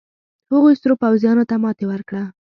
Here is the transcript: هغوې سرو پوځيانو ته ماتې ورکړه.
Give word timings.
هغوې 0.51 0.73
سرو 0.81 0.95
پوځيانو 1.03 1.43
ته 1.49 1.55
ماتې 1.63 1.85
ورکړه. 1.87 2.23